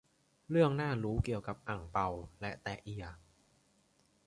[0.49, 2.07] เรื่องน่ารู้เกี่ยวกับ อั่งเปา
[2.41, 3.05] และแต๊ะเอีย